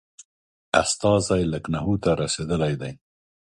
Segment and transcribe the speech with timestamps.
[0.81, 2.91] استازی لکنهو ته رسېدلی دی.